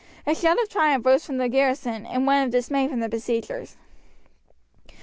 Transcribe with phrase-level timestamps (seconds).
[0.25, 3.75] A shout of triumph rose from the garrison and one of dismay from the besiegers.